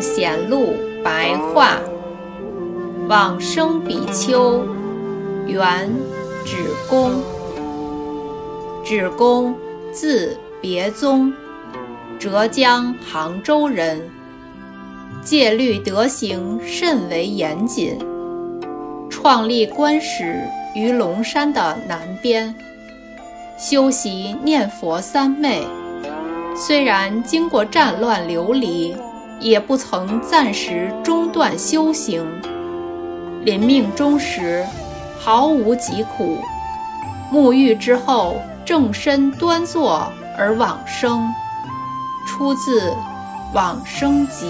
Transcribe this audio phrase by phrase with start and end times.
[0.00, 1.78] 显露白话。
[3.08, 4.62] 往生比丘，
[5.46, 5.90] 原
[6.44, 6.56] 止
[6.88, 7.12] 公。
[8.84, 9.54] 止公，
[9.92, 11.32] 字别宗，
[12.18, 14.00] 浙江杭州人。
[15.22, 17.98] 戒律德行甚为严谨，
[19.10, 20.42] 创立观史
[20.74, 22.54] 于龙山的南边，
[23.58, 25.66] 修习念佛三昧。
[26.54, 28.96] 虽然经过战乱流离，
[29.40, 32.24] 也不曾暂时中断修行。
[33.44, 34.64] 临命终时，
[35.18, 36.38] 毫无疾苦。
[37.32, 41.32] 沐浴之后，正身端坐而往生。
[42.26, 42.90] 出自
[43.54, 44.46] 《往生集》。